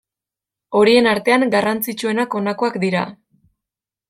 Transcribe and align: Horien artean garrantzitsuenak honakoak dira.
Horien 0.79 1.09
artean 1.11 1.45
garrantzitsuenak 1.57 2.39
honakoak 2.41 2.81
dira. 2.87 3.05